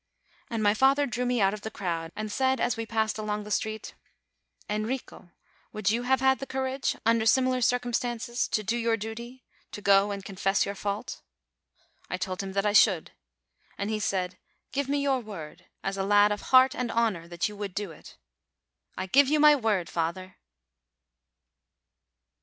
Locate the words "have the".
6.01-6.17